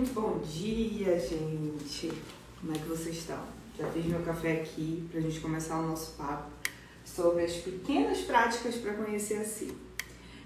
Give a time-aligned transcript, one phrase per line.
[0.00, 2.10] Hum, bom dia, gente.
[2.58, 3.38] Como é que vocês estão?
[3.78, 6.50] Já fiz meu café aqui pra gente começar o nosso papo
[7.04, 9.76] sobre as pequenas práticas para conhecer a si.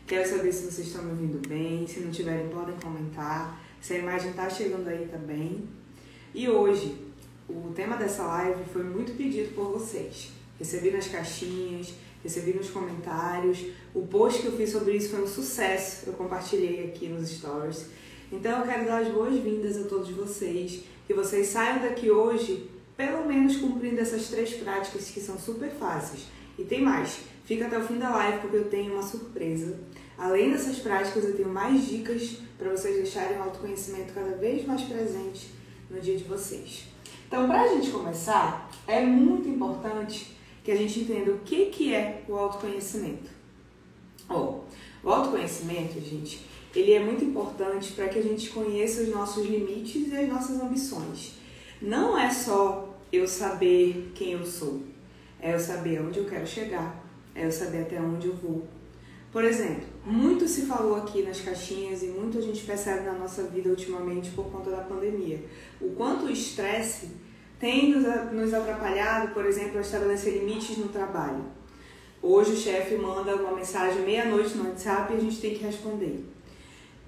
[0.09, 3.99] Quero saber se vocês estão me ouvindo bem, se não tiverem podem comentar, se a
[3.99, 5.69] imagem está chegando aí também.
[6.35, 6.97] E hoje,
[7.49, 10.33] o tema dessa live foi muito pedido por vocês.
[10.59, 13.67] Recebi nas caixinhas, recebi nos comentários.
[13.95, 16.09] O post que eu fiz sobre isso foi um sucesso.
[16.09, 17.87] Eu compartilhei aqui nos stories.
[18.35, 23.25] Então eu quero dar as boas-vindas a todos vocês, que vocês saiam daqui hoje pelo
[23.25, 26.27] menos cumprindo essas três práticas que são super fáceis.
[26.59, 29.79] E tem mais, fica até o fim da live porque eu tenho uma surpresa.
[30.19, 34.83] Além dessas práticas, eu tenho mais dicas para vocês deixarem o autoconhecimento cada vez mais
[34.83, 35.51] presente
[35.89, 36.89] no dia de vocês.
[37.29, 41.95] Então, para a gente começar, é muito importante que a gente entenda o que, que
[41.95, 43.31] é o autoconhecimento.
[44.29, 44.61] Oh,
[45.05, 50.13] o autoconhecimento, gente, ele é muito importante para que a gente conheça os nossos limites
[50.13, 51.35] e as nossas ambições.
[51.81, 54.83] Não é só eu saber quem eu sou,
[55.41, 58.67] é eu saber onde eu quero chegar, é eu saber até onde eu vou.
[59.31, 63.43] Por exemplo, muito se falou aqui nas caixinhas e muito a gente percebe na nossa
[63.45, 65.45] vida ultimamente por conta da pandemia.
[65.81, 67.11] O quanto o estresse
[67.59, 67.95] tem
[68.33, 71.45] nos atrapalhado, por exemplo, a estabelecer limites no trabalho.
[72.23, 76.34] Hoje o chefe manda uma mensagem meia-noite no WhatsApp e a gente tem que responder.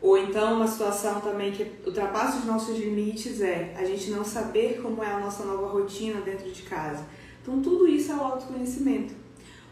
[0.01, 4.81] Ou então uma situação também que ultrapassa os nossos limites é a gente não saber
[4.83, 7.05] como é a nossa nova rotina dentro de casa.
[7.43, 9.15] Então tudo isso é o autoconhecimento.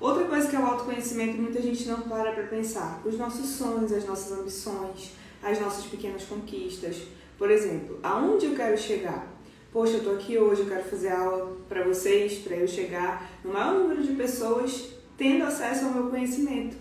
[0.01, 3.93] Outra coisa que é o autoconhecimento muita gente não para para pensar, os nossos sonhos,
[3.93, 7.03] as nossas ambições, as nossas pequenas conquistas.
[7.39, 9.33] Por exemplo, aonde eu quero chegar?
[9.73, 13.53] Poxa, eu estou aqui hoje, eu quero fazer aula para vocês, para eu chegar no
[13.53, 16.77] maior número de pessoas tendo acesso ao meu conhecimento,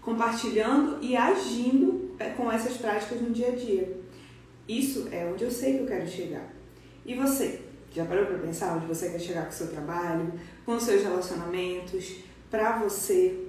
[0.00, 2.05] compartilhando e agindo
[2.36, 3.96] com essas práticas no dia a dia.
[4.68, 6.52] Isso é onde eu sei que eu quero chegar.
[7.04, 7.60] E você?
[7.92, 10.32] Já parou para pensar onde você quer chegar com o seu trabalho,
[10.64, 12.16] com os seus relacionamentos,
[12.50, 13.46] para você?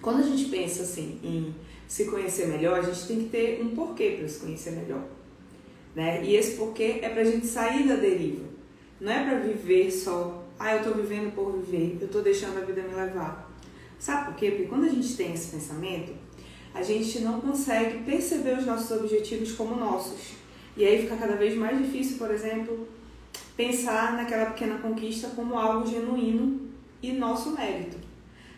[0.00, 1.54] Quando a gente pensa assim em
[1.86, 5.04] se conhecer melhor, a gente tem que ter um porquê para se conhecer melhor.
[5.94, 6.24] Né?
[6.24, 8.44] E esse porquê é para a gente sair da deriva.
[9.00, 12.60] Não é para viver só, ah, eu estou vivendo por viver, eu estou deixando a
[12.60, 13.52] vida me levar.
[13.98, 14.50] Sabe por quê?
[14.52, 16.12] Porque quando a gente tem esse pensamento,
[16.74, 20.32] a gente não consegue perceber os nossos objetivos como nossos.
[20.76, 22.88] E aí fica cada vez mais difícil, por exemplo,
[23.56, 26.70] pensar naquela pequena conquista como algo genuíno
[27.02, 27.98] e nosso mérito.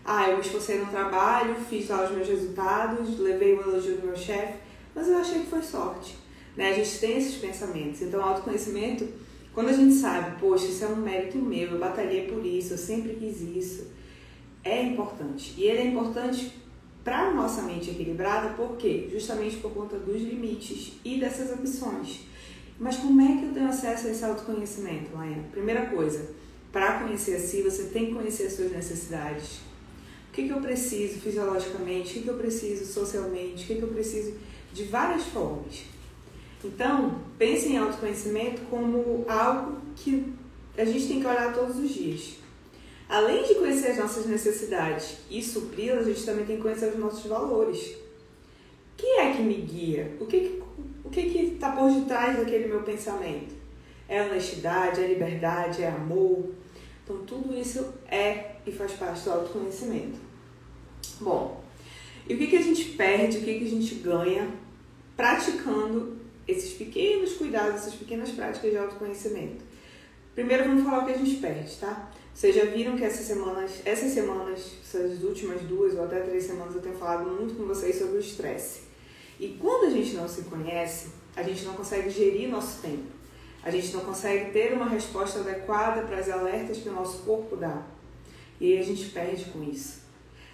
[0.05, 4.07] Ah, eu me esforcei no trabalho, fiz lá os meus resultados, levei o elogio do
[4.07, 4.59] meu chefe,
[4.95, 6.17] mas eu achei que foi sorte.
[6.57, 6.71] Né?
[6.71, 8.03] A gente tem esses pensamentos.
[8.03, 9.09] Então, autoconhecimento,
[9.53, 12.79] quando a gente sabe, poxa, isso é um mérito meu, eu batalhei por isso, eu
[12.79, 13.87] sempre quis isso,
[14.63, 15.55] é importante.
[15.57, 16.53] E ele é importante
[17.05, 19.09] para nossa mente equilibrada, por quê?
[19.13, 22.23] Justamente por conta dos limites e dessas ambições.
[22.81, 25.45] Mas como é que eu tenho acesso a esse autoconhecimento, Laina?
[25.53, 26.31] Primeira coisa,
[26.73, 29.59] para conhecer a si, você tem que conhecer as suas necessidades.
[30.29, 33.83] O que, que eu preciso fisiologicamente, o que, que eu preciso socialmente, o que, que
[33.83, 34.35] eu preciso
[34.73, 35.85] de várias formas.
[36.65, 40.33] Então, pense em autoconhecimento como algo que
[40.77, 42.44] a gente tem que olhar todos os dias.
[43.09, 46.99] Além de conhecer as nossas necessidades e supri-las, a gente também tem que conhecer os
[46.99, 47.91] nossos valores.
[47.91, 50.17] O que é que me guia?
[50.21, 50.63] O que
[51.05, 53.55] o que está por detrás daquele meu pensamento?
[54.09, 56.51] É honestidade, é liberdade, é amor?
[57.05, 60.19] Então, tudo isso é e faz parte do autoconhecimento.
[61.21, 61.63] Bom,
[62.27, 64.49] e o que, que a gente perde, o que, que a gente ganha
[65.15, 66.17] praticando
[66.49, 69.63] esses pequenos cuidados, essas pequenas práticas de autoconhecimento?
[70.35, 72.11] Primeiro, vamos falar o que a gente perde, tá?
[72.35, 76.75] Vocês já viram que essas semanas, essas semanas, essas últimas duas ou até três semanas,
[76.75, 78.81] eu tenho falado muito com vocês sobre o estresse.
[79.39, 83.05] E quando a gente não se conhece, a gente não consegue gerir nosso tempo.
[83.63, 87.57] A gente não consegue ter uma resposta adequada para as alertas que o nosso corpo
[87.57, 87.83] dá.
[88.61, 90.03] E aí a gente perde com isso.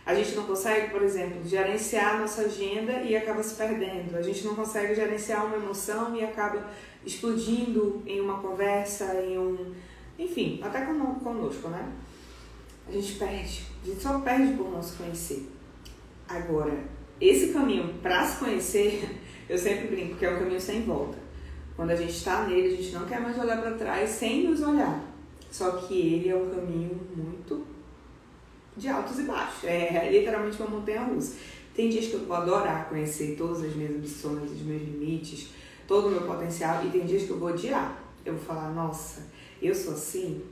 [0.05, 4.17] A gente não consegue, por exemplo, gerenciar a nossa agenda e acaba se perdendo.
[4.17, 6.71] A gente não consegue gerenciar uma emoção e acaba
[7.07, 9.75] explodindo em uma conversa, em um
[10.21, 11.93] enfim, até conosco, né?
[12.87, 15.51] A gente perde, a gente só perde por não se conhecer.
[16.29, 16.77] Agora,
[17.21, 21.19] esse caminho para se conhecer, eu sempre brinco que é o caminho sem volta.
[21.75, 24.61] Quando a gente está nele, a gente não quer mais olhar para trás sem nos
[24.61, 25.03] olhar.
[25.51, 27.65] Só que ele é um caminho muito
[28.77, 29.65] de altos e baixos.
[29.65, 31.37] É literalmente uma montanha russa.
[31.75, 35.49] Tem dias que eu vou adorar conhecer todas as minhas ambições, os meus limites,
[35.87, 37.99] todo o meu potencial, e tem dias que eu vou odiar.
[38.25, 39.30] Eu vou falar, nossa,
[39.67, 40.43] eu sou assim.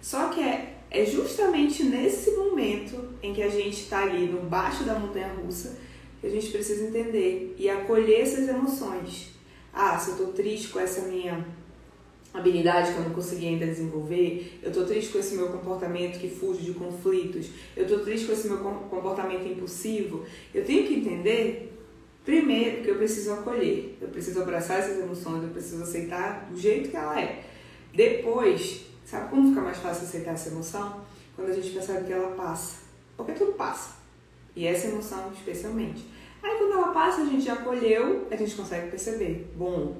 [0.00, 4.84] Só que é, é justamente nesse momento em que a gente está ali no baixo
[4.84, 5.78] da montanha russa
[6.20, 9.32] que a gente precisa entender e acolher essas emoções.
[9.72, 11.44] Ah, se eu tô triste com essa minha
[12.32, 16.30] habilidade que eu não consegui ainda desenvolver, eu tô triste com esse meu comportamento que
[16.30, 20.24] fuge de conflitos, eu tô triste com esse meu comportamento impulsivo,
[20.54, 21.76] eu tenho que entender
[22.24, 26.88] primeiro que eu preciso acolher, eu preciso abraçar essas emoções, eu preciso aceitar do jeito
[26.88, 27.44] que ela é.
[27.94, 31.00] Depois, sabe como fica mais fácil aceitar essa emoção?
[31.36, 32.82] Quando a gente percebe que ela passa.
[33.16, 33.96] Porque tudo passa.
[34.54, 36.04] E essa emoção especialmente.
[36.42, 39.52] Aí quando ela passa, a gente já acolheu, a gente consegue perceber.
[39.56, 39.96] Bom,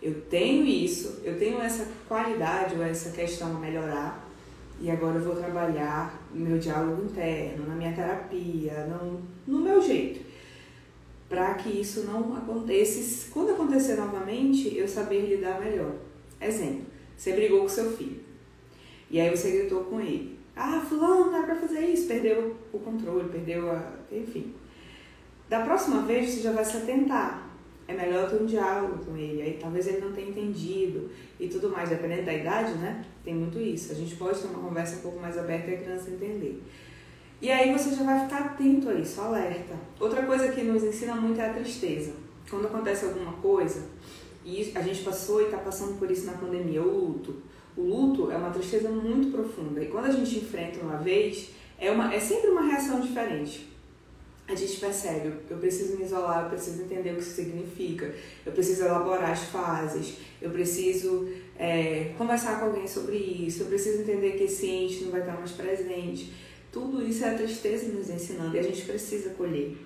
[0.00, 4.28] eu tenho isso, eu tenho essa qualidade ou essa questão a melhorar,
[4.80, 9.80] e agora eu vou trabalhar no meu diálogo interno, na minha terapia, no, no meu
[9.80, 10.20] jeito,
[11.28, 13.30] para que isso não aconteça.
[13.32, 15.92] Quando acontecer novamente, eu saber lidar melhor.
[16.40, 16.84] Exemplo,
[17.16, 18.20] você brigou com seu filho,
[19.10, 20.38] e aí você gritou com ele.
[20.56, 23.92] Ah, fulano, não dá pra fazer isso, perdeu o controle, perdeu a.
[24.12, 24.54] enfim.
[25.48, 27.44] Da próxima vez você já vai se atentar
[27.86, 29.42] é melhor ter um diálogo com ele.
[29.42, 33.04] Aí talvez ele não tenha entendido e tudo mais, dependendo da idade, né?
[33.22, 33.92] Tem muito isso.
[33.92, 36.62] A gente pode ter uma conversa um pouco mais aberta e a criança entender.
[37.40, 39.74] E aí você já vai ficar atento a isso, alerta.
[40.00, 42.12] Outra coisa que nos ensina muito é a tristeza.
[42.48, 43.82] Quando acontece alguma coisa,
[44.44, 47.42] e a gente passou e está passando por isso na pandemia, o luto.
[47.76, 49.82] O luto é uma tristeza muito profunda.
[49.82, 53.74] E quando a gente enfrenta uma vez, é, uma, é sempre uma reação diferente
[54.46, 58.14] a gente percebe, eu preciso me isolar, eu preciso entender o que isso significa,
[58.44, 61.26] eu preciso elaborar as fases, eu preciso
[61.58, 65.34] é, conversar com alguém sobre isso, eu preciso entender que esse ente não vai estar
[65.34, 66.32] mais presente.
[66.70, 69.78] Tudo isso é a tristeza nos ensinando e a gente precisa colher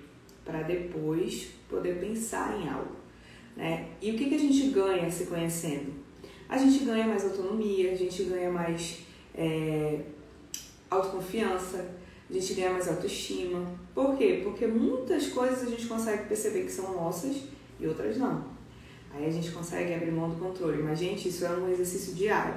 [0.43, 2.98] para depois poder pensar em algo.
[3.59, 3.89] Né?
[4.01, 5.91] E o que, que a gente ganha se conhecendo?
[6.47, 8.99] A gente ganha mais autonomia, a gente ganha mais
[9.35, 9.99] é,
[10.89, 11.93] autoconfiança,
[12.29, 13.67] a gente ganha mais autoestima.
[13.93, 14.39] Por quê?
[14.45, 17.43] Porque muitas coisas a gente consegue perceber que são nossas
[17.77, 18.45] e outras não.
[19.13, 20.81] Aí a gente consegue abrir mão do controle.
[20.81, 22.55] Mas, gente, isso é um exercício diário.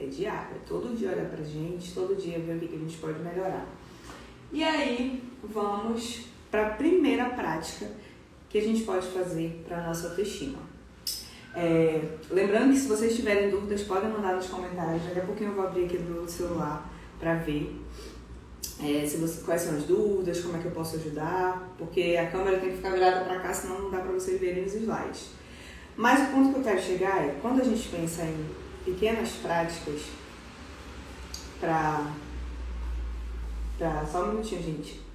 [0.00, 0.56] É diário.
[0.56, 3.66] É todo dia olhar pra gente, todo dia ver o que a gente pode melhorar.
[4.52, 7.86] E aí, vamos para a primeira prática
[8.48, 10.58] que a gente pode fazer para nossa autoestima.
[11.54, 12.00] É,
[12.30, 15.02] lembrando que se vocês tiverem dúvidas, podem mandar nos comentários.
[15.04, 17.80] Daqui a pouquinho eu vou abrir aqui do celular para ver
[18.80, 22.30] é, se você, quais são as dúvidas, como é que eu posso ajudar, porque a
[22.30, 25.30] câmera tem que ficar virada para cá, senão não dá para vocês verem os slides.
[25.96, 28.46] Mas o ponto que eu quero chegar é, quando a gente pensa em
[28.84, 30.02] pequenas práticas
[31.60, 32.12] para...
[34.10, 35.07] Só um minutinho, gente.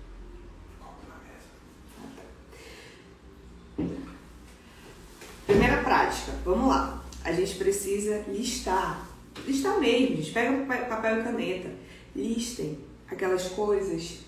[5.53, 7.03] Primeira prática, vamos lá.
[7.23, 9.07] A gente precisa listar.
[9.45, 10.31] Listar mesmo, gente.
[10.31, 11.69] Pega papel e caneta.
[12.15, 14.21] Listem aquelas coisas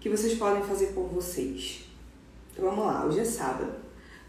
[0.00, 1.84] que vocês podem fazer por vocês.
[2.52, 3.74] Então vamos lá, hoje é sábado.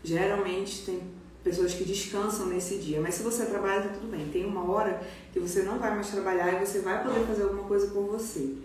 [0.03, 1.01] Geralmente tem
[1.43, 4.27] pessoas que descansam nesse dia, mas se você trabalha, tá tudo bem.
[4.27, 5.01] Tem uma hora
[5.33, 8.57] que você não vai mais trabalhar e você vai poder fazer alguma coisa por você.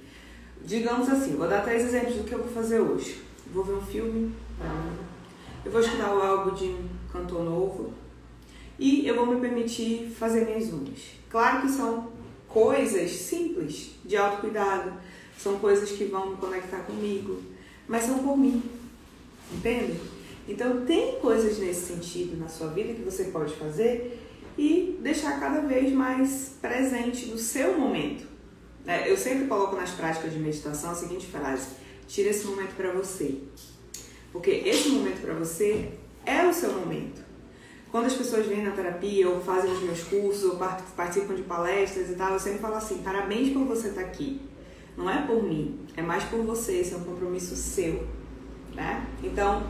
[0.62, 3.24] Digamos assim, vou dar três exemplos do que eu vou fazer hoje.
[3.50, 4.34] Vou ver um filme,
[5.66, 7.92] eu vou escutar o álbum de um cantor novo
[8.78, 11.00] e eu vou me permitir fazer minhas unhas.
[11.28, 12.12] Claro que são
[12.48, 14.92] coisas simples de autocuidado,
[15.36, 17.42] são coisas que vão me conectar comigo,
[17.88, 18.62] mas são por mim,
[19.52, 20.00] entende?
[20.46, 24.22] Então tem coisas nesse sentido na sua vida que você pode fazer
[24.56, 28.24] e deixar cada vez mais presente no seu momento.
[28.86, 31.70] É, eu sempre coloco nas práticas de meditação a seguinte frase:
[32.06, 33.40] tira esse momento para você,
[34.36, 35.92] porque esse momento para você
[36.26, 37.24] é o seu momento.
[37.90, 40.58] Quando as pessoas vêm na terapia ou fazem os meus cursos ou
[40.94, 44.42] participam de palestras e tal, eu sempre falo assim: parabéns por você estar tá aqui.
[44.94, 48.06] Não é por mim, é mais por você, esse é um compromisso seu.
[48.74, 49.06] Né?
[49.24, 49.62] Então,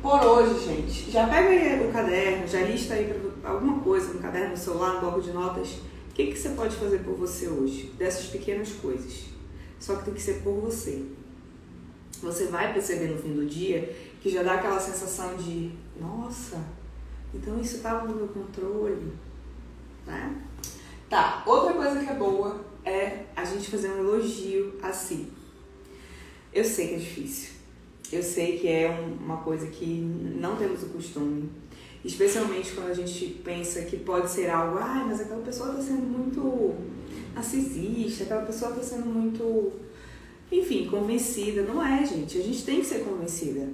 [0.00, 3.14] por hoje, gente, já pega aí o caderno, já lista aí
[3.44, 5.68] alguma coisa no caderno, no celular, no bloco de notas.
[6.08, 7.92] O que, que você pode fazer por você hoje?
[7.98, 9.26] Dessas pequenas coisas.
[9.78, 11.04] Só que tem que ser por você.
[12.22, 16.62] Você vai perceber no fim do dia que já dá aquela sensação de: nossa,
[17.34, 19.12] então isso estava no meu controle,
[20.06, 20.42] né?
[21.08, 25.28] Tá, outra coisa que é boa é a gente fazer um elogio a si.
[26.52, 27.50] Eu sei que é difícil.
[28.12, 31.50] Eu sei que é uma coisa que não temos o costume.
[32.04, 35.82] Especialmente quando a gente pensa que pode ser algo, ai, ah, mas aquela pessoa está
[35.82, 36.74] sendo muito
[37.34, 39.72] narcisista, aquela pessoa está sendo muito,
[40.50, 41.62] enfim, convencida.
[41.62, 42.38] Não é, gente.
[42.38, 43.68] A gente tem que ser convencida.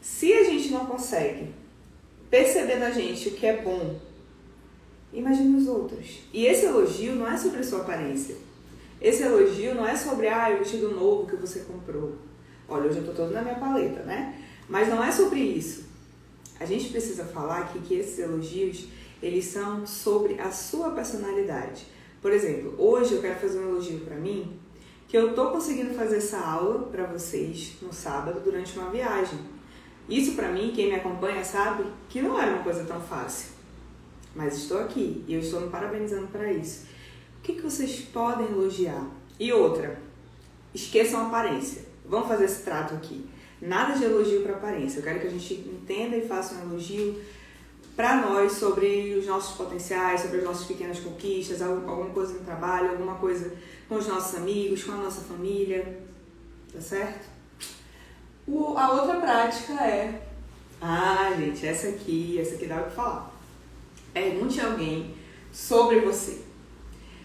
[0.00, 1.48] Se a gente não consegue
[2.28, 4.00] perceber na gente o que é bom,
[5.12, 6.20] imagine os outros.
[6.32, 8.36] E esse elogio não é sobre a sua aparência.
[9.00, 12.16] Esse elogio não é sobre ah, o vestido novo que você comprou.
[12.68, 14.40] Olha, hoje eu tô todo na minha paleta, né?
[14.68, 15.84] Mas não é sobre isso.
[16.58, 18.86] A gente precisa falar aqui que esses elogios,
[19.20, 21.84] eles são sobre a sua personalidade.
[22.20, 24.56] Por exemplo, hoje eu quero fazer um elogio para mim,
[25.12, 29.38] que eu tô conseguindo fazer essa aula para vocês no sábado durante uma viagem.
[30.08, 33.50] Isso para mim, quem me acompanha sabe que não era uma coisa tão fácil.
[34.34, 36.86] Mas estou aqui e eu estou me parabenizando para isso.
[37.38, 39.06] O que, que vocês podem elogiar?
[39.38, 40.00] E outra,
[40.74, 41.84] esqueçam a aparência.
[42.06, 43.28] Vamos fazer esse trato aqui.
[43.60, 45.00] Nada de elogio para aparência.
[45.00, 47.20] Eu quero que a gente entenda e faça um elogio
[47.94, 52.90] para nós sobre os nossos potenciais, sobre as nossas pequenas conquistas, alguma coisa no trabalho,
[52.90, 53.52] alguma coisa
[53.88, 56.00] com os nossos amigos, com a nossa família.
[56.72, 57.28] Tá certo?
[58.46, 60.22] O, a outra prática é.
[60.80, 63.30] Ah, gente, essa aqui, essa aqui dá o que falar.
[64.12, 65.14] Pergunte a alguém
[65.52, 66.40] sobre você.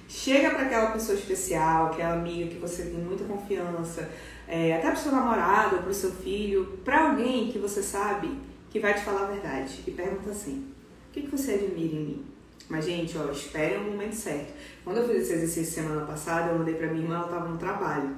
[0.08, 4.10] Chega para aquela pessoa especial, aquela amiga que você tem muita confiança,
[4.48, 8.30] é, até para o seu namorado, para o seu filho, para alguém que você sabe
[8.70, 10.72] que vai te falar a verdade e pergunta assim:
[11.10, 12.26] o que, que você admira em mim?
[12.70, 14.54] Mas, gente, ó, espere o momento certo.
[14.84, 17.58] Quando eu fiz esse exercício semana passada, eu mandei pra minha irmã, ela tava no
[17.58, 18.16] trabalho.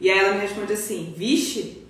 [0.00, 1.86] E aí ela me responde assim: Vixe,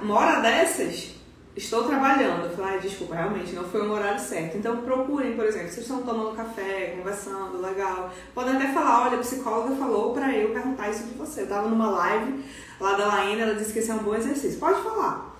[0.00, 1.12] uma hora dessas,
[1.56, 2.46] estou trabalhando.
[2.46, 4.56] Eu falei, ah, desculpa, realmente não foi o horário certo.
[4.56, 8.12] Então procurem, por exemplo, vocês estão tomando café, conversando, legal.
[8.34, 11.42] Podem até falar, olha, a psicóloga falou para eu perguntar isso de você.
[11.42, 12.44] Eu tava numa live
[12.80, 14.58] lá da Laína, ela disse que esse é um bom exercício.
[14.58, 15.36] Pode falar.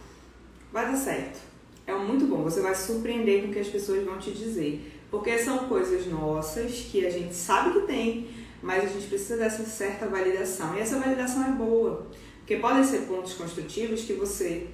[0.72, 1.40] Vai dar certo.
[1.86, 4.92] É muito bom, você vai surpreender com o que as pessoas vão te dizer.
[5.10, 8.28] Porque são coisas nossas que a gente sabe que tem,
[8.62, 10.76] mas a gente precisa dessa certa validação.
[10.76, 12.06] E essa validação é boa.
[12.38, 14.68] Porque podem ser pontos construtivos que você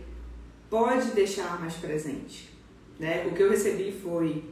[0.70, 2.50] pode deixar mais presente.
[2.98, 3.26] Né?
[3.26, 4.44] O que eu recebi foi,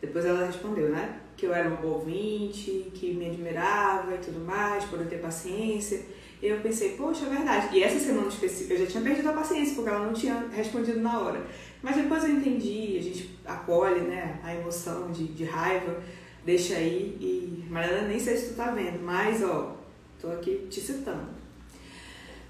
[0.00, 1.20] depois ela respondeu, né?
[1.36, 5.18] Que eu era uma boa ouvinte, que me admirava e tudo mais, por eu ter
[5.18, 6.02] paciência.
[6.42, 7.76] E eu pensei, poxa, é verdade.
[7.76, 11.00] E essa semana específica eu já tinha perdido a paciência, porque ela não tinha respondido
[11.00, 11.46] na hora.
[11.82, 16.00] Mas depois eu entendi, a gente acolhe né, a emoção de, de raiva,
[16.44, 17.16] deixa aí.
[17.20, 19.76] E Mariana, nem sei se tu tá vendo, mas ó,
[20.20, 21.26] tô aqui te citando.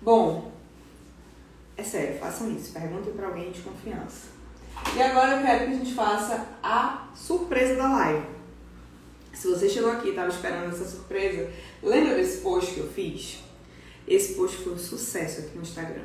[0.02, 0.52] Bom,
[1.76, 2.72] é sério, façam isso.
[2.72, 4.32] Perguntem para alguém de confiança.
[4.94, 8.26] E agora eu quero que a gente faça a surpresa da live.
[9.32, 11.50] Se você chegou aqui e estava esperando essa surpresa,
[11.82, 13.38] lembra desse post que eu fiz?
[14.06, 16.04] Esse post foi um sucesso aqui no Instagram.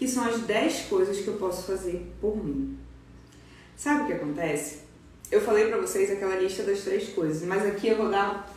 [0.00, 2.78] Que são as 10 coisas que eu posso fazer por mim.
[3.76, 4.78] Sabe o que acontece?
[5.30, 8.50] Eu falei para vocês aquela lista das três coisas, mas aqui eu vou dar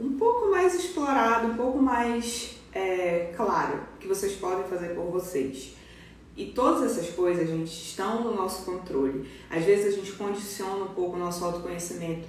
[0.00, 5.76] um pouco mais explorado, um pouco mais é, claro que vocês podem fazer por vocês.
[6.34, 9.28] E todas essas coisas, gente, estão no nosso controle.
[9.50, 12.26] Às vezes a gente condiciona um pouco o nosso autoconhecimento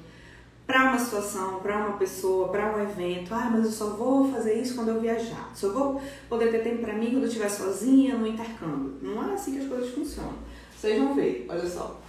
[0.69, 3.33] para uma situação, para uma pessoa, para um evento.
[3.33, 5.49] Ah, mas eu só vou fazer isso quando eu viajar.
[5.55, 5.99] Só vou
[6.29, 8.93] poder ter tempo para mim quando eu estiver sozinha no intercâmbio.
[9.01, 10.35] Não é assim que as coisas funcionam.
[10.79, 11.99] Vocês vão ver, olha só.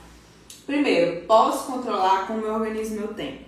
[0.66, 3.46] Primeiro, posso controlar como eu organizo meu tempo.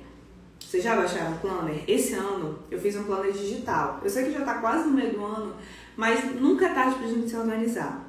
[0.59, 1.85] Vocês já baixaram o planner?
[1.87, 4.00] Esse ano eu fiz um planner digital.
[4.02, 5.54] Eu sei que já está quase no meio do ano,
[5.95, 8.02] mas nunca é tarde para a gente se organizar.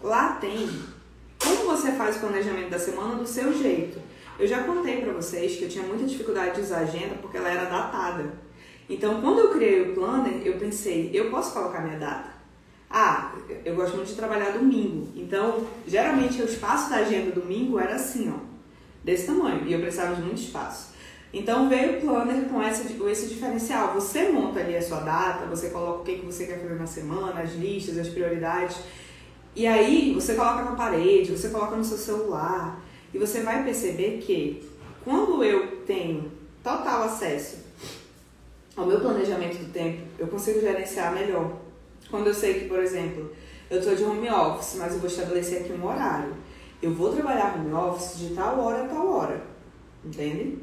[0.00, 0.68] Lá tem
[1.42, 4.06] como você faz o planejamento da semana do seu jeito.
[4.38, 7.36] Eu já contei para vocês que eu tinha muita dificuldade de usar a agenda porque
[7.36, 8.32] ela era datada.
[8.88, 12.30] Então, quando eu criei o planner, eu pensei, eu posso colocar minha data.
[12.88, 13.32] Ah,
[13.64, 15.08] eu gosto muito de trabalhar domingo.
[15.14, 18.38] Então, geralmente o espaço da agenda domingo era assim, ó,
[19.04, 20.96] desse tamanho, e eu precisava de muito espaço.
[21.32, 23.92] Então veio o planner com esse, esse diferencial.
[23.94, 26.86] Você monta ali a sua data, você coloca o que, que você quer fazer na
[26.86, 28.78] semana, as listas, as prioridades.
[29.54, 32.80] E aí você coloca na parede, você coloca no seu celular.
[33.12, 34.68] E você vai perceber que
[35.04, 36.30] quando eu tenho
[36.62, 37.58] total acesso
[38.76, 41.52] ao meu planejamento do tempo, eu consigo gerenciar melhor.
[42.10, 43.30] Quando eu sei que, por exemplo,
[43.70, 46.34] eu estou de home office, mas eu vou estabelecer aqui um horário.
[46.80, 49.42] Eu vou trabalhar home office de tal hora a tal hora.
[50.04, 50.58] Entende?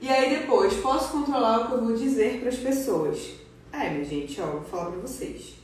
[0.00, 3.34] E aí depois, posso controlar o que eu vou dizer para as pessoas.
[3.72, 5.54] É, minha gente, ó, vou falar para vocês.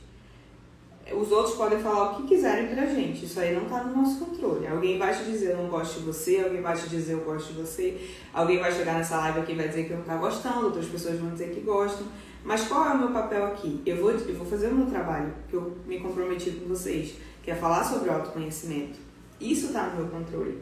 [1.11, 4.23] Os outros podem falar o que quiserem pra gente, isso aí não tá no nosso
[4.23, 4.65] controle.
[4.65, 7.51] Alguém vai te dizer eu não gosto de você, alguém vai te dizer eu gosto
[7.51, 10.65] de você, alguém vai chegar nessa live aqui e vai dizer que não tá gostando,
[10.65, 12.07] outras pessoas vão dizer que gostam.
[12.45, 13.81] Mas qual é o meu papel aqui?
[13.85, 17.51] Eu vou, eu vou fazer o meu trabalho, que eu me comprometi com vocês, que
[17.51, 18.97] é falar sobre autoconhecimento.
[19.39, 20.61] Isso tá no meu controle.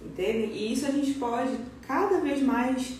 [0.00, 0.52] Entende?
[0.52, 2.94] E isso a gente pode cada vez mais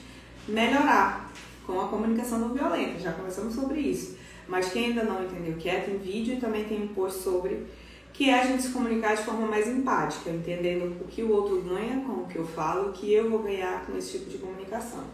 [0.49, 1.33] melhorar
[1.66, 2.99] com a comunicação não violenta.
[2.99, 4.19] Já conversamos sobre isso.
[4.50, 7.23] Mas quem ainda não entendeu o que é, tem vídeo e também tem um post
[7.23, 7.66] sobre
[8.12, 11.62] que é a gente se comunicar de forma mais empática, entendendo o que o outro
[11.62, 14.38] ganha com o que eu falo, o que eu vou ganhar com esse tipo de
[14.38, 15.04] comunicação.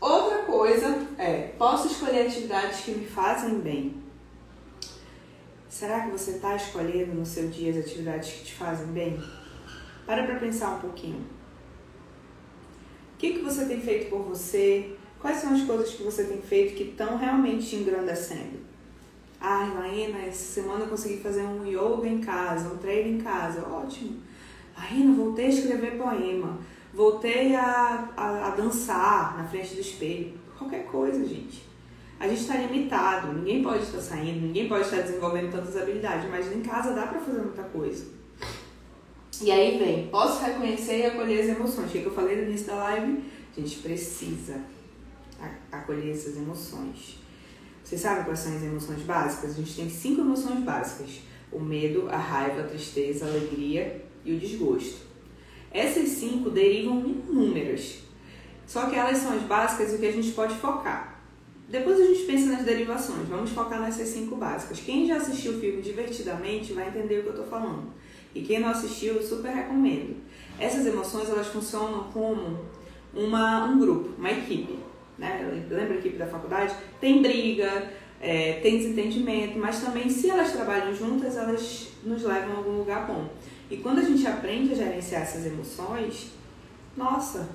[0.00, 4.02] Outra coisa é, posso escolher atividades que me fazem bem.
[5.68, 9.22] Será que você está escolhendo no seu dia as atividades que te fazem bem?
[10.06, 11.20] Para para pensar um pouquinho.
[13.14, 14.96] O que, que você tem feito por você?
[15.20, 18.58] Quais são as coisas que você tem feito que estão realmente te engrandecendo?
[19.40, 23.66] Ai, Laína, essa semana eu consegui fazer um yoga em casa, um treino em casa.
[23.66, 24.16] Ótimo.
[24.76, 26.58] Laína, voltei a escrever poema.
[26.92, 30.32] Voltei a, a, a dançar na frente do espelho.
[30.56, 31.66] Qualquer coisa, gente.
[32.18, 36.52] A gente está limitado, ninguém pode estar saindo, ninguém pode estar desenvolvendo tantas habilidades, mas
[36.52, 38.06] em casa dá para fazer muita coisa.
[39.40, 41.86] E aí vem, posso reconhecer e acolher as emoções.
[41.86, 43.22] O que eu falei no início da live?
[43.56, 44.60] A gente precisa
[45.70, 47.18] acolher essas emoções.
[47.82, 49.52] Vocês sabem quais são as emoções básicas?
[49.52, 54.34] A gente tem cinco emoções básicas: o medo, a raiva, a tristeza, a alegria e
[54.34, 55.06] o desgosto.
[55.70, 57.98] Essas cinco derivam inúmeras,
[58.66, 61.18] só que elas são as básicas e o que a gente pode focar.
[61.68, 64.80] Depois a gente pensa nas derivações, vamos focar nessas cinco básicas.
[64.80, 67.92] Quem já assistiu o filme divertidamente vai entender o que eu estou falando.
[68.34, 70.16] E quem não assistiu, eu super recomendo.
[70.58, 72.58] Essas emoções elas funcionam como
[73.12, 74.78] uma, um grupo, uma equipe.
[75.18, 75.66] Né?
[75.68, 76.74] Lembra a equipe da faculdade?
[77.00, 82.56] Tem briga, é, tem desentendimento, mas também se elas trabalham juntas, elas nos levam a
[82.58, 83.28] algum lugar bom.
[83.70, 86.32] E quando a gente aprende a gerenciar essas emoções,
[86.96, 87.48] nossa,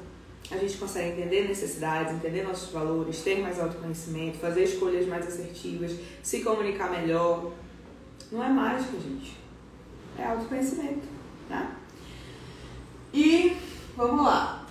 [0.51, 5.95] a gente consegue entender necessidades, entender nossos valores, ter mais autoconhecimento, fazer escolhas mais assertivas,
[6.21, 7.51] se comunicar melhor.
[8.31, 9.37] Não é mágica, gente.
[10.17, 11.07] É autoconhecimento,
[11.49, 11.75] tá?
[13.13, 13.55] E
[13.95, 14.62] vamos lá.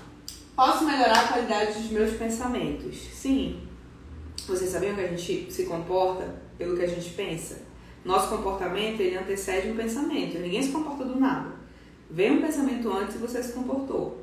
[0.54, 2.94] Posso melhorar a qualidade dos meus pensamentos?
[2.96, 3.60] Sim.
[4.46, 7.62] Vocês sabiam que a gente se comporta pelo que a gente pensa?
[8.04, 10.38] Nosso comportamento, ele antecede um pensamento.
[10.38, 11.52] Ninguém se comporta do nada.
[12.10, 14.20] Vem um pensamento antes e você se comportou.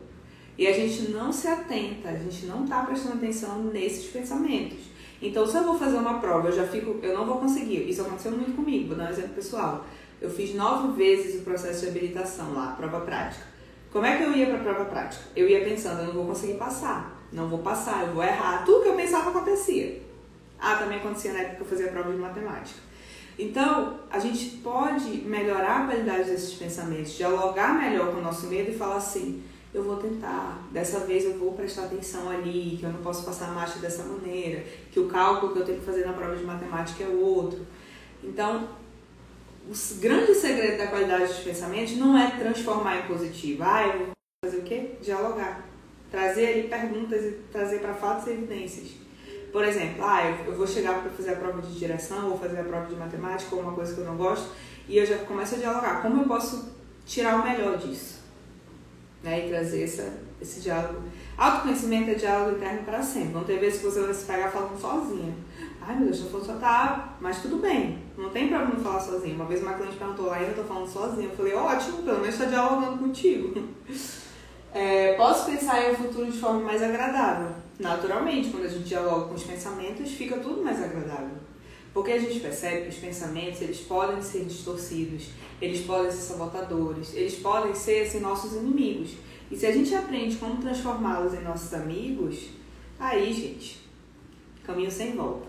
[0.55, 4.77] E a gente não se atenta, a gente não está prestando atenção nesses pensamentos.
[5.21, 7.89] Então, se eu vou fazer uma prova, eu já fico, eu não vou conseguir.
[7.89, 9.85] Isso aconteceu muito comigo, vou dar um exemplo pessoal.
[10.21, 13.45] Eu fiz nove vezes o processo de habilitação lá, prova prática.
[13.91, 15.23] Como é que eu ia para a prova prática?
[15.35, 18.63] Eu ia pensando, eu não vou conseguir passar, não vou passar, eu vou errar.
[18.63, 20.01] Tudo que eu pensava acontecia.
[20.59, 22.79] Ah, também acontecia na época que eu fazia prova de matemática.
[23.37, 28.69] Então, a gente pode melhorar a qualidade desses pensamentos, dialogar melhor com o nosso medo
[28.69, 29.41] e falar assim:
[29.73, 33.49] eu vou tentar, dessa vez eu vou prestar atenção ali, que eu não posso passar
[33.49, 36.43] a marcha dessa maneira, que o cálculo que eu tenho que fazer na prova de
[36.43, 37.65] matemática é outro.
[38.23, 38.67] Então,
[39.67, 43.63] o grande segredo da qualidade dos pensamentos não é transformar em positivo.
[43.63, 44.09] Ah, eu vou
[44.45, 44.91] fazer o quê?
[45.01, 45.65] Dialogar.
[46.11, 48.91] Trazer ali perguntas e trazer para fatos e evidências.
[49.51, 52.63] Por exemplo, ah, eu vou chegar para fazer a prova de direção, ou fazer a
[52.63, 54.49] prova de matemática, ou uma coisa que eu não gosto,
[54.87, 56.01] e eu já começo a dialogar.
[56.01, 58.19] Como eu posso tirar o melhor disso?
[59.23, 61.03] né, e trazer essa, esse diálogo.
[61.37, 63.33] Autoconhecimento é diálogo interno para sempre.
[63.33, 65.33] Vão ter vezes que você vai se pegar falando sozinha.
[65.89, 69.33] Ai meu Deus, eu só tá, mas tudo bem, não tem problema falar sozinho.
[69.33, 71.29] Uma vez uma cliente perguntou lá, eu tô falando sozinha.
[71.29, 73.59] Eu falei, ótimo, pelo menos está dialogando contigo.
[74.71, 77.55] É, posso pensar em um futuro de forma mais agradável.
[77.79, 81.37] Naturalmente, quando a gente dialoga com os pensamentos, fica tudo mais agradável.
[81.91, 87.15] Porque a gente percebe que os pensamentos eles podem ser distorcidos, eles podem ser sabotadores,
[87.15, 89.15] eles podem ser assim, nossos inimigos.
[89.49, 92.49] E se a gente aprende como transformá-los em nossos amigos,
[92.99, 93.81] aí, gente,
[94.63, 95.48] caminho sem volta.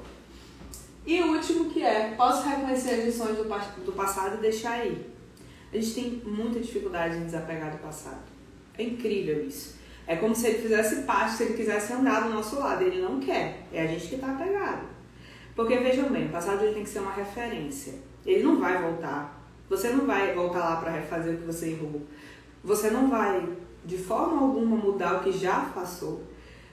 [1.06, 3.44] E o último que é, posso reconhecer as lições do,
[3.84, 5.06] do passado e deixar aí.
[5.72, 8.22] A gente tem muita dificuldade em desapegar do passado.
[8.76, 9.78] É incrível isso.
[10.06, 12.82] É como se ele fizesse parte, se ele quisesse andar do nosso lado.
[12.82, 13.66] Ele não quer.
[13.72, 14.88] É a gente que está apegado.
[15.54, 17.94] Porque vejam bem, o passado ele tem que ser uma referência.
[18.26, 19.40] Ele não vai voltar.
[19.68, 22.02] Você não vai voltar lá para refazer o que você errou.
[22.64, 23.48] Você não vai,
[23.84, 26.24] de forma alguma, mudar o que já passou.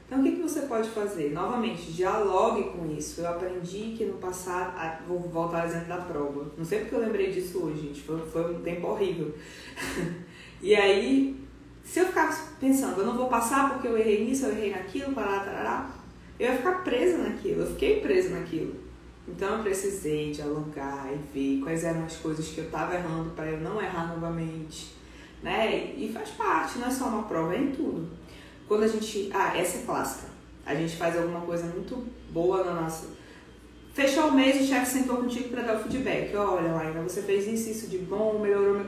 [0.08, 1.34] Então, o que, que você pode fazer?
[1.34, 3.20] Novamente, dialogue com isso.
[3.20, 4.74] Eu aprendi que no passado.
[4.78, 6.50] Ah, vou voltar ao exemplo da prova.
[6.58, 8.02] Não sei porque eu lembrei disso hoje, gente.
[8.02, 9.36] Foi, foi um tempo horrível.
[10.62, 11.38] e aí,
[11.84, 15.14] se eu ficar pensando, eu não vou passar porque eu errei nisso, eu errei naquilo,
[15.14, 15.90] parará, tarará,
[16.40, 18.76] eu ia ficar presa naquilo, eu fiquei presa naquilo.
[19.28, 23.48] Então eu precisei dialogar e ver quais eram as coisas que eu estava errando para
[23.48, 24.96] eu não errar novamente.
[25.44, 25.94] Né?
[25.96, 28.08] E faz parte, não é só uma prova, é em tudo.
[28.68, 29.30] Quando a gente.
[29.34, 30.28] Ah, essa é clássica.
[30.66, 33.08] A gente faz alguma coisa muito boa na nossa.
[33.94, 36.36] Fechou o mês, o chefe sentou contigo para dar o feedback.
[36.36, 38.86] Olha, Laina, você fez isso, isso de bom, melhorou.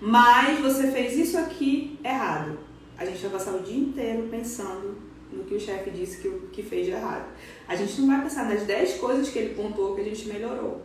[0.00, 2.58] Mas você fez isso aqui errado.
[2.96, 4.96] A gente vai passar o dia inteiro pensando
[5.32, 7.26] no que o chefe disse que, que fez de errado.
[7.66, 10.82] A gente não vai pensar nas 10 coisas que ele pontuou que a gente melhorou.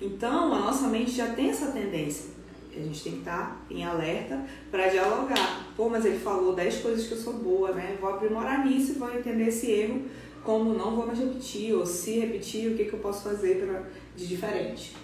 [0.00, 2.30] Então, a nossa mente já tem essa tendência.
[2.76, 5.63] A gente tem que estar em alerta para dialogar.
[5.76, 7.96] Pô, mas ele falou 10 coisas que eu sou boa, né?
[8.00, 10.02] Vou aprimorar nisso e vou entender esse erro
[10.44, 13.82] como não vou mais repetir, ou se repetir, o que, que eu posso fazer pra,
[14.14, 14.94] de diferente.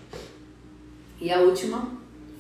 [1.19, 1.93] E a última,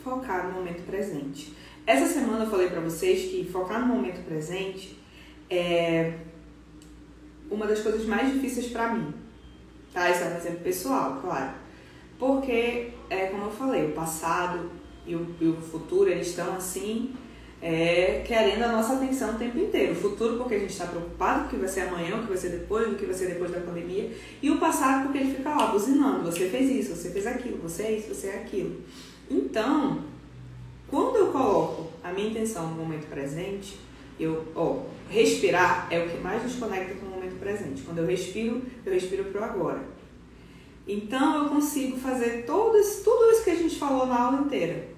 [0.04, 1.54] focar no momento presente.
[1.86, 4.98] Essa semana eu falei para vocês que focar no momento presente
[5.48, 6.18] é
[7.50, 9.12] uma das coisas mais difíceis para mim.
[9.92, 10.10] Tá?
[10.10, 11.54] Isso é um exemplo pessoal, claro.
[12.18, 14.70] Porque, é, como eu falei, o passado
[15.06, 17.14] e o, e o futuro, eles estão assim,
[17.62, 19.92] é, querendo a nossa atenção o tempo inteiro.
[19.92, 22.28] O futuro porque a gente está preocupado com o que vai ser amanhã, o que
[22.28, 24.10] vai ser depois, o que vai ser depois da pandemia.
[24.40, 26.24] E o passado porque ele fica lá buzinando.
[26.24, 28.80] Você fez isso, você fez aquilo, você é isso, você é aquilo.
[29.30, 30.04] Então,
[30.88, 33.78] quando eu coloco a minha intenção no momento presente,
[34.18, 37.82] eu, ó, respirar é o que mais nos conecta com o momento presente.
[37.82, 39.80] Quando eu respiro, eu respiro pro agora.
[40.86, 42.72] Então eu consigo fazer todo
[43.04, 44.88] tudo isso que a gente falou na aula inteira.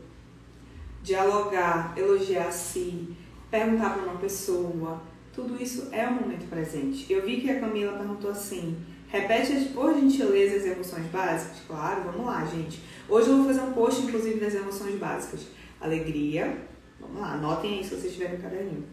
[1.02, 3.16] Dialogar, elogiar a si,
[3.50, 7.10] perguntar para uma pessoa, tudo isso é o momento presente.
[7.12, 8.76] Eu vi que a Camila perguntou assim:
[9.08, 11.58] repete por gentileza as emoções básicas?
[11.66, 12.80] Claro, vamos lá, gente.
[13.08, 15.46] Hoje eu vou fazer um post, inclusive, das emoções básicas:
[15.80, 16.56] alegria,
[17.00, 18.84] vamos lá, anotem aí se vocês tiverem um caderninho.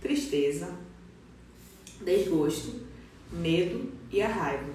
[0.00, 0.70] Tristeza,
[2.04, 2.74] desgosto,
[3.32, 4.74] medo e a raiva.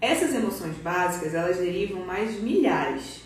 [0.00, 3.23] Essas emoções básicas, elas derivam mais de milhares.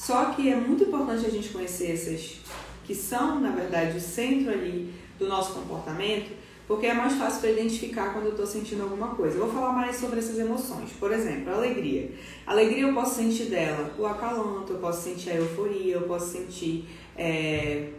[0.00, 2.38] Só que é muito importante a gente conhecer essas
[2.86, 6.30] que são, na verdade, o centro ali do nosso comportamento,
[6.66, 9.36] porque é mais fácil para identificar quando eu estou sentindo alguma coisa.
[9.36, 10.88] Eu vou falar mais sobre essas emoções.
[10.98, 12.12] Por exemplo, a alegria.
[12.46, 16.32] A alegria eu posso sentir dela o acalanto, eu posso sentir a euforia, eu posso
[16.32, 17.90] sentir é,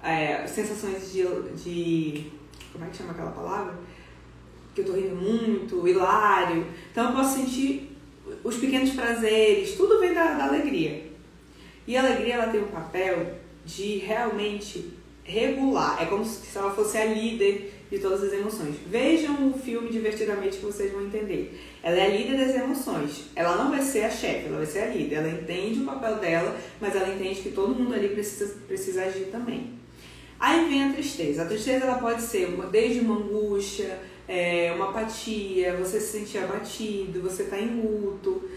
[0.00, 1.24] é, sensações de,
[1.56, 2.30] de.
[2.72, 3.74] Como é que chama aquela palavra?
[4.74, 6.66] que eu tô rindo muito, hilário.
[6.90, 7.93] Então eu posso sentir
[8.44, 11.02] os pequenos prazeres, tudo vem da, da alegria.
[11.86, 14.92] E a alegria ela tem um papel de realmente
[15.24, 18.76] regular, é como se ela fosse a líder de todas as emoções.
[18.86, 21.58] Vejam o filme divertidamente que vocês vão entender.
[21.82, 23.30] Ela é a líder das emoções.
[23.34, 25.16] Ela não vai ser a chefe, ela vai ser a líder.
[25.16, 29.26] Ela entende o papel dela, mas ela entende que todo mundo ali precisa, precisa agir
[29.30, 29.72] também.
[30.38, 31.42] Aí vem a tristeza.
[31.42, 36.38] A tristeza ela pode ser uma, desde uma angústia, é, uma apatia, você se sentir
[36.38, 38.48] abatido, você está em luto.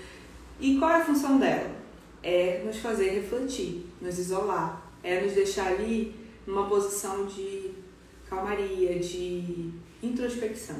[0.59, 1.75] E qual é a função dela?
[2.23, 7.71] É nos fazer refletir, nos isolar, é nos deixar ali numa posição de
[8.29, 10.77] calmaria, de introspecção.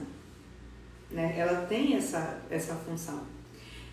[1.11, 1.35] Né?
[1.37, 3.21] Ela tem essa, essa função.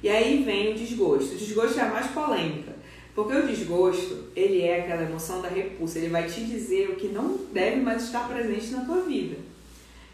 [0.03, 1.35] E aí vem o desgosto.
[1.35, 2.75] O desgosto é a mais polêmica,
[3.15, 7.09] porque o desgosto, ele é aquela emoção da repulsa, ele vai te dizer o que
[7.09, 9.37] não deve mais estar presente na tua vida.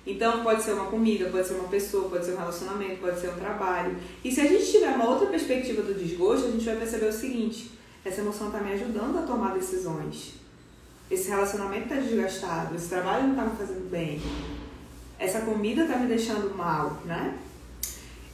[0.07, 3.31] Então pode ser uma comida, pode ser uma pessoa, pode ser um relacionamento, pode ser
[3.31, 3.97] um trabalho.
[4.25, 7.13] E se a gente tiver uma outra perspectiva do desgosto, a gente vai perceber o
[7.13, 7.71] seguinte:
[8.05, 10.35] essa emoção está me ajudando a tomar decisões.
[11.11, 14.23] Esse relacionamento está desgastado, esse trabalho não está me fazendo bem,
[15.19, 17.37] essa comida está me deixando mal, né?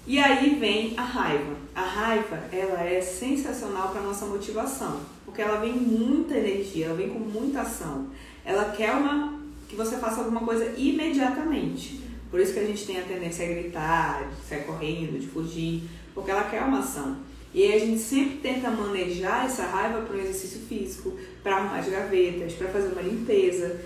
[0.07, 1.57] E aí vem a raiva.
[1.75, 7.11] A raiva, ela é sensacional para nossa motivação, porque ela vem muita energia, ela vem
[7.11, 8.07] com muita ação.
[8.45, 9.36] Ela quer uma
[9.69, 12.01] que você faça alguma coisa imediatamente.
[12.31, 15.83] Por isso que a gente tem a tendência a gritar, de sair correndo, de fugir,
[16.15, 17.17] porque ela quer uma ação.
[17.55, 21.79] E aí a gente sempre tenta manejar essa raiva para um exercício físico, para arrumar
[21.79, 23.81] as gavetas, para fazer uma limpeza.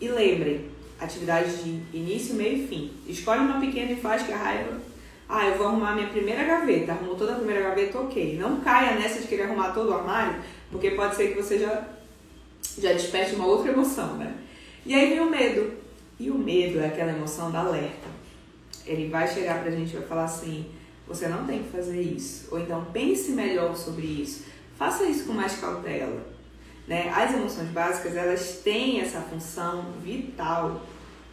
[0.00, 0.66] E lembrem,
[0.98, 2.92] atividade de início, meio e fim.
[3.06, 4.80] Escolhe uma pequena e faz que a raiva.
[5.28, 6.92] Ah, eu vou arrumar minha primeira gaveta.
[6.92, 8.38] Arrumou toda a primeira gaveta, ok.
[8.38, 11.86] Não caia nessa de querer arrumar todo o armário, porque pode ser que você já,
[12.78, 14.34] já desperte uma outra emoção, né?
[14.88, 15.70] E aí vem o medo.
[16.18, 18.08] E o medo é aquela emoção da alerta.
[18.86, 20.64] Ele vai chegar pra gente e vai falar assim:
[21.06, 22.48] você não tem que fazer isso.
[22.50, 24.46] Ou então pense melhor sobre isso.
[24.78, 26.26] Faça isso com mais cautela.
[26.86, 27.12] Né?
[27.14, 30.80] As emoções básicas elas têm essa função vital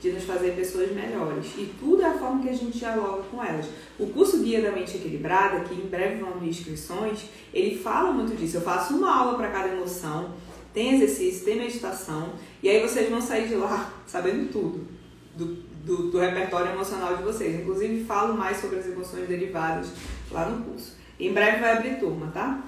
[0.01, 1.53] de nos fazer pessoas melhores.
[1.57, 3.67] E tudo é a forma que a gente dialoga com elas.
[3.97, 8.35] O curso Guia da Mente Equilibrada, que em breve vão abrir inscrições, ele fala muito
[8.35, 8.57] disso.
[8.57, 10.33] Eu faço uma aula para cada emoção
[10.75, 14.85] tem exercício, tem meditação, e aí vocês vão sair de lá sabendo tudo
[15.33, 15.45] do,
[15.85, 17.61] do, do repertório emocional de vocês.
[17.61, 19.87] Inclusive, falo mais sobre as emoções derivadas
[20.29, 20.97] lá no curso.
[21.17, 22.61] Em breve vai abrir turma, tá?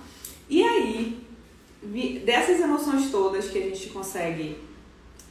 [0.49, 1.21] E aí,
[2.23, 4.57] dessas emoções todas que a gente consegue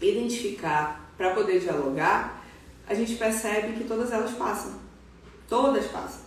[0.00, 2.44] identificar para poder dialogar,
[2.86, 4.78] a gente percebe que todas elas passam.
[5.48, 6.26] Todas passam.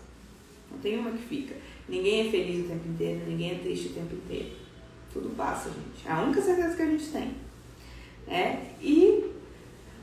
[0.72, 1.56] Não tem uma que fica.
[1.88, 4.59] Ninguém é feliz o tempo inteiro, ninguém é triste o tempo inteiro.
[5.12, 6.08] Tudo passa, gente.
[6.08, 7.36] É a única certeza que a gente tem.
[8.28, 8.58] É?
[8.82, 9.32] E,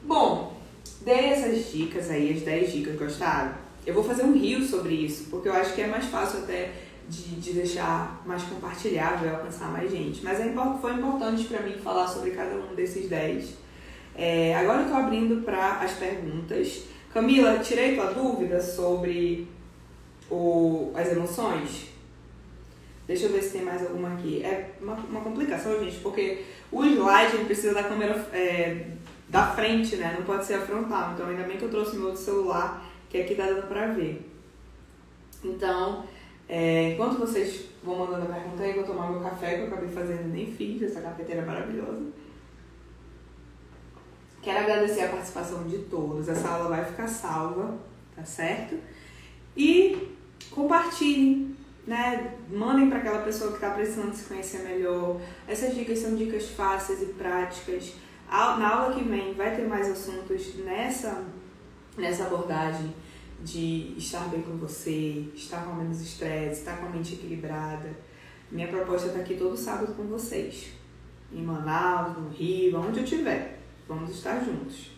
[0.03, 0.61] bom,
[1.03, 3.55] dei essas dicas aí, as 10 dicas, gostaram?
[3.87, 6.73] Eu vou fazer um rio sobre isso, porque eu acho que é mais fácil até
[7.09, 10.25] de, de deixar mais compartilhável e alcançar mais gente.
[10.25, 13.55] Mas é, foi importante para mim falar sobre cada um desses 10.
[14.16, 16.83] É, agora eu tô abrindo para as perguntas.
[17.12, 19.49] Camila, tirei tua dúvida sobre
[20.31, 21.95] o, as emoções?
[23.07, 24.42] Deixa eu ver se tem mais alguma aqui.
[24.42, 28.87] É uma, uma complicação, gente, porque o slide precisa da câmera é,
[29.29, 30.14] da frente, né?
[30.19, 31.12] Não pode ser a frontal.
[31.12, 34.29] Então, ainda bem que eu trouxe meu outro celular, que aqui tá dando pra ver.
[35.45, 36.05] Então,
[36.49, 39.66] é, enquanto vocês vão mandando a pergunta aí, eu vou tomar meu café, que eu
[39.66, 42.03] acabei fazendo nem fiz, essa cafeteira maravilhosa.
[44.42, 46.29] Quero agradecer a participação de todos.
[46.29, 47.77] Essa aula vai ficar salva,
[48.14, 48.77] tá certo?
[49.57, 50.09] E
[50.51, 51.56] compartilhem,
[51.87, 52.35] né?
[52.51, 55.20] Mandem para aquela pessoa que está precisando se conhecer melhor.
[55.46, 57.94] Essas dicas são dicas fáceis e práticas.
[58.29, 61.25] Na aula que vem vai ter mais assuntos nessa,
[61.96, 62.92] nessa abordagem
[63.42, 67.88] de estar bem com você, estar com menos estresse, estar com a mente equilibrada.
[68.51, 70.72] Minha proposta estar aqui todo sábado com vocês.
[71.33, 73.61] Em Manaus, no Rio, onde eu estiver.
[73.88, 74.90] Vamos estar juntos.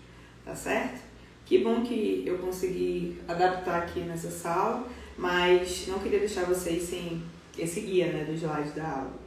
[0.44, 1.00] Tá certo?
[1.44, 4.86] Que bom que eu consegui adaptar aqui nessa sala,
[5.18, 7.20] mas não queria deixar vocês sem
[7.58, 9.18] esse guia né, do slide da aula.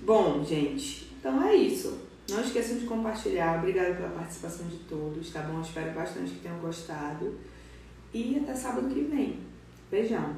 [0.00, 2.06] Bom, gente, então é isso.
[2.30, 3.58] Não esqueçam de compartilhar.
[3.58, 5.60] Obrigada pela participação de todos, tá bom?
[5.60, 7.36] Espero bastante que tenham gostado.
[8.14, 9.40] E até sábado que vem.
[9.90, 10.36] Beijão.